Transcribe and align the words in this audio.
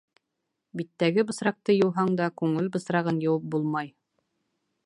Биттәге 0.79 1.25
бысраҡты 1.31 1.77
йыуһаң 1.81 2.11
да, 2.21 2.31
күңел 2.43 2.73
бысрағын 2.77 3.23
йыуып 3.27 3.49
булмай. 3.57 3.97